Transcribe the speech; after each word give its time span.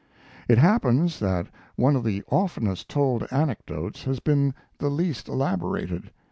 It 0.49 0.57
happens 0.57 1.19
that 1.19 1.45
one 1.75 1.95
of 1.95 2.03
the 2.03 2.23
oftenest 2.31 2.89
told 2.89 3.27
anecdotes 3.31 4.05
has 4.05 4.19
been 4.19 4.55
the 4.79 4.89
least 4.89 5.27
elaborated. 5.27 6.09